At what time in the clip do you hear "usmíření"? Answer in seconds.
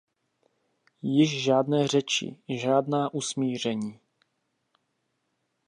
3.13-3.99